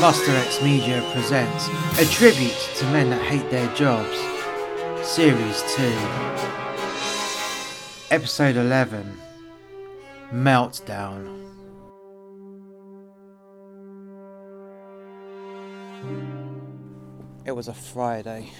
[0.00, 1.66] Muster X Media presents
[1.98, 4.16] a tribute to men that hate their jobs.
[5.04, 5.82] Series 2,
[8.12, 9.12] Episode 11
[10.32, 11.50] Meltdown.
[17.44, 18.52] It was a Friday,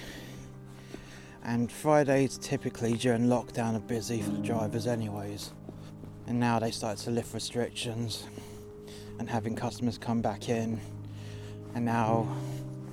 [1.44, 5.52] and Fridays typically during lockdown are busy for the drivers, anyways.
[6.26, 8.26] And now they start to lift restrictions
[9.20, 10.80] and having customers come back in.
[11.74, 12.28] And now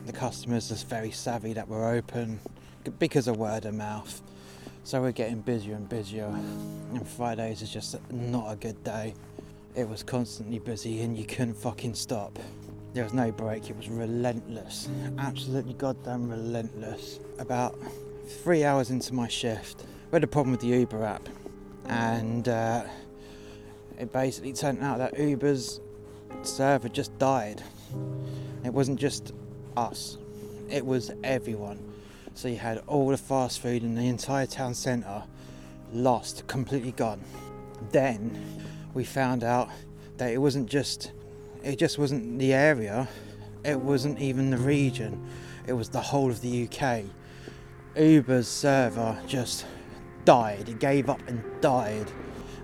[0.05, 2.39] the customers are very savvy that we're open
[2.99, 4.21] because of word of mouth.
[4.83, 6.25] So we're getting busier and busier.
[6.25, 9.15] And Fridays is just not a good day.
[9.75, 12.37] It was constantly busy and you couldn't fucking stop.
[12.93, 14.87] There was no break, it was relentless.
[15.17, 17.19] Absolutely goddamn relentless.
[17.39, 17.77] About
[18.43, 21.27] three hours into my shift, we had a problem with the Uber app.
[21.87, 22.85] And uh,
[23.99, 25.81] it basically turned out that Uber's
[26.43, 27.63] server just died.
[28.65, 29.31] It wasn't just
[29.77, 30.17] us,
[30.69, 31.79] it was everyone.
[32.33, 35.23] So you had all the fast food in the entire town centre
[35.93, 37.21] lost, completely gone.
[37.91, 38.37] Then
[38.95, 39.69] we found out
[40.17, 41.11] that it wasn't just
[41.63, 43.07] it just wasn't the area,
[43.63, 45.23] it wasn't even the region,
[45.67, 47.03] it was the whole of the UK.
[47.95, 49.65] Uber's server just
[50.25, 52.11] died, it gave up and died,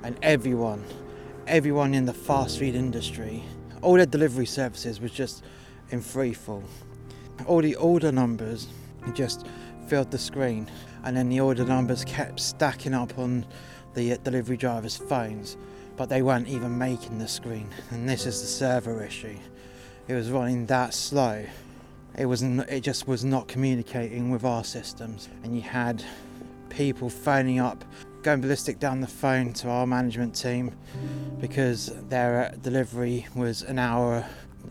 [0.04, 0.84] and everyone,
[1.48, 3.44] everyone in the fast food industry,
[3.82, 5.44] all their delivery services was just
[5.92, 6.64] in free fall.
[7.46, 8.68] All the order numbers
[9.14, 9.46] just
[9.88, 10.70] filled the screen,
[11.04, 13.46] and then the order numbers kept stacking up on
[13.94, 15.58] the uh, delivery drivers' phones
[16.02, 17.70] but they weren't even making the screen.
[17.92, 19.38] And this is the server issue.
[20.08, 21.46] It was running that slow.
[22.18, 26.04] It was it just was not communicating with our systems, and you had
[26.70, 27.86] people phoning up,
[28.24, 30.76] going ballistic down the phone to our management team
[31.40, 34.26] because their uh, delivery was an hour,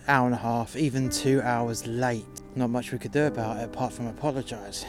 [0.09, 2.27] hour and a half, even two hours late.
[2.57, 4.85] Not much we could do about it apart from apologise.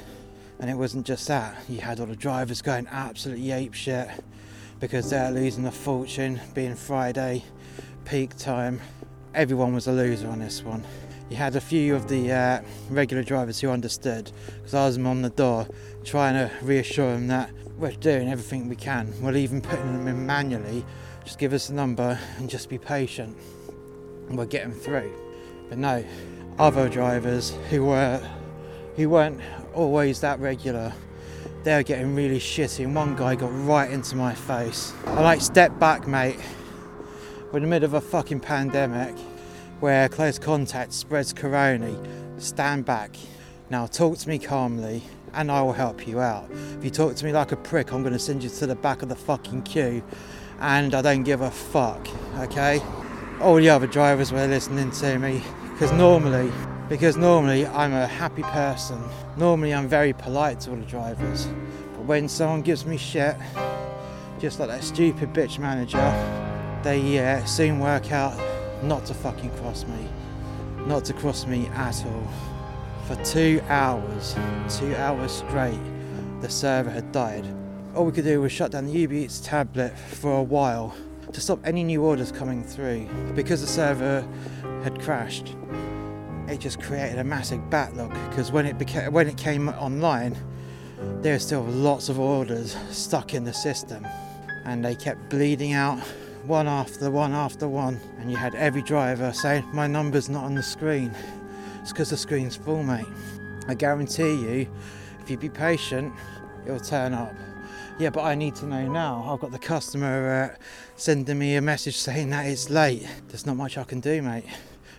[0.60, 1.58] And it wasn't just that.
[1.68, 4.10] You had all the drivers going absolutely ape shit
[4.80, 7.44] because they're losing a fortune being Friday,
[8.06, 8.82] peak time.
[9.34, 10.84] Everyone was a loser on this one.
[11.30, 15.22] You had a few of the uh, regular drivers who understood because I was on
[15.22, 15.68] the door
[16.04, 19.14] trying to reassure them that we're doing everything we can.
[19.22, 20.84] We're even putting them in manually.
[21.24, 23.38] Just give us a number and just be patient.
[24.36, 25.12] We'll get them through.
[25.70, 26.04] But no,
[26.60, 28.22] other drivers who were
[28.96, 29.40] who weren't
[29.74, 30.94] always that regular
[31.64, 34.94] they were getting really shitty, and one guy got right into my face.
[35.06, 36.40] I like step back, mate.
[37.52, 39.16] We're in the middle of a fucking pandemic
[39.80, 41.96] where close contact spreads corona.
[42.38, 43.16] Stand back.
[43.70, 45.04] Now talk to me calmly
[45.34, 46.50] and I will help you out.
[46.78, 48.76] If you talk to me like a prick, I'm going to send you to the
[48.76, 50.04] back of the fucking queue
[50.60, 52.82] and I don't give a fuck, okay?
[53.42, 55.42] All the other drivers were listening to me
[55.74, 56.52] because normally
[56.88, 59.02] because normally I'm a happy person.
[59.36, 61.48] Normally I'm very polite to all the drivers.
[61.94, 63.36] But when someone gives me shit,
[64.40, 65.98] just like that stupid bitch manager,
[66.84, 68.40] they uh, soon work out
[68.84, 70.08] not to fucking cross me.
[70.86, 72.28] Not to cross me at all.
[73.08, 74.36] For two hours,
[74.70, 75.80] two hours straight,
[76.42, 77.48] the server had died.
[77.96, 80.94] All we could do was shut down the Uber Eats tablet for a while
[81.34, 84.28] to stop any new orders coming through because the server
[84.84, 85.56] had crashed
[86.52, 90.38] it just created a massive backlog because when it became when it came online,
[91.22, 94.06] there were still lots of orders stuck in the system,
[94.66, 96.00] and they kept bleeding out
[96.46, 100.56] one after one after one, and you had every driver saying, "My number's not on
[100.56, 101.12] the screen."
[101.82, 103.06] It's because the screen's full, mate.
[103.68, 104.68] I guarantee you,
[105.22, 106.14] if you be patient,
[106.66, 107.34] it'll turn up.
[108.02, 109.24] Yeah, but I need to know now.
[109.28, 110.64] I've got the customer uh,
[110.96, 113.08] sending me a message saying that it's late.
[113.28, 114.46] There's not much I can do, mate.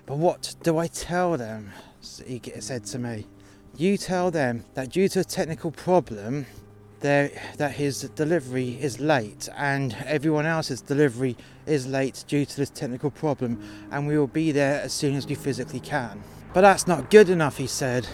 [0.07, 1.73] But what do I tell them?
[2.25, 3.27] He said to me.
[3.77, 6.47] You tell them that due to a technical problem,
[7.01, 11.37] that his delivery is late and everyone else's delivery
[11.67, 13.61] is late due to this technical problem,
[13.91, 16.23] and we will be there as soon as we physically can.
[16.55, 18.07] But that's not good enough, he said.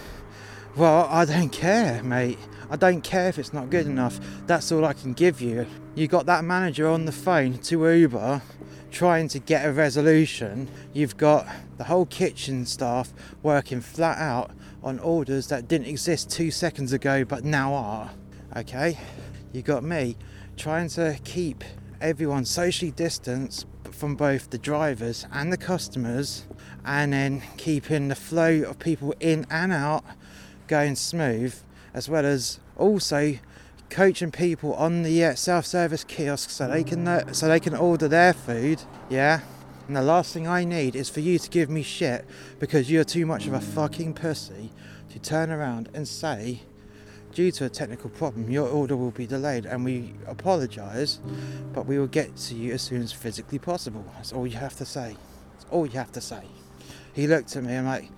[0.76, 2.38] Well, I don't care, mate.
[2.70, 4.20] I don't care if it's not good enough.
[4.46, 5.66] That's all I can give you.
[5.94, 8.42] You got that manager on the phone to Uber
[8.90, 13.12] trying to get a resolution, you've got the whole kitchen staff
[13.42, 14.50] working flat out
[14.82, 18.10] on orders that didn't exist two seconds ago but now are.
[18.56, 18.98] Okay?
[19.52, 20.16] You got me
[20.56, 21.64] trying to keep
[22.00, 26.46] everyone socially distanced from both the drivers and the customers
[26.84, 30.04] and then keeping the flow of people in and out
[30.66, 31.54] going smooth
[31.94, 33.38] as well as also
[33.90, 38.06] coaching people on the uh, self-service kiosks so they can uh, so they can order
[38.06, 39.40] their food yeah
[39.88, 42.26] And the last thing I need is for you to give me shit
[42.58, 44.70] because you're too much of a fucking pussy
[45.10, 46.60] to turn around and say,
[47.32, 51.20] due to a technical problem, your order will be delayed and we apologise,
[51.72, 54.04] but we will get to you as soon as physically possible.
[54.16, 55.16] That's all you have to say.
[55.54, 56.42] That's all you have to say.
[57.14, 58.10] He looked at me and like,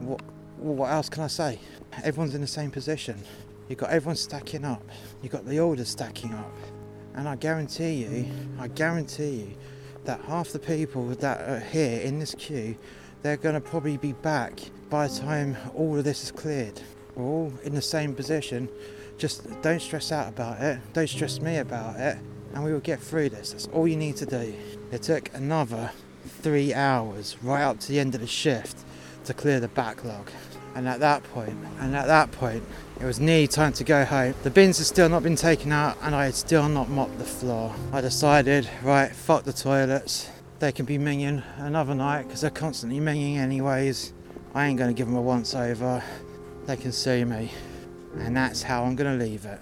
[0.00, 0.20] what,
[0.56, 1.60] what else can I say?
[2.04, 3.16] Everyone's in the same position.
[3.68, 4.82] You've got everyone stacking up.
[5.22, 6.54] You've got the orders stacking up.
[7.14, 8.26] And I guarantee you,
[8.58, 9.50] I guarantee you,
[10.04, 12.76] that half the people that are here in this queue,
[13.22, 16.80] they're going to probably be back by the time all of this is cleared.
[17.14, 18.68] We're all in the same position.
[19.18, 20.78] Just don't stress out about it.
[20.92, 22.16] Don't stress me about it.
[22.54, 23.52] And we will get through this.
[23.52, 24.54] That's all you need to do.
[24.92, 25.90] It took another
[26.26, 28.78] three hours right up to the end of the shift
[29.24, 30.30] to clear the backlog.
[30.78, 32.62] And at that point, and at that point,
[33.00, 34.36] it was nearly time to go home.
[34.44, 37.24] The bins had still not been taken out, and I had still not mopped the
[37.24, 37.74] floor.
[37.92, 40.30] I decided, right, fuck the toilets.
[40.60, 44.12] They can be minging another night because they're constantly minging anyways.
[44.54, 46.00] I ain't gonna give them a once over.
[46.66, 47.50] They can see me,
[48.16, 49.60] and that's how I'm gonna leave it.